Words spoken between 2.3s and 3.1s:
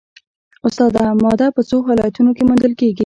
کې موندل کیږي